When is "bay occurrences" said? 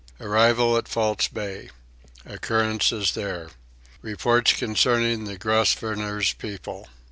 1.27-3.11